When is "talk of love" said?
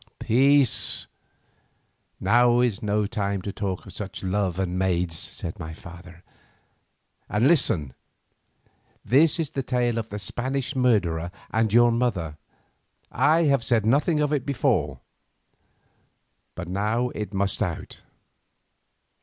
4.21-4.57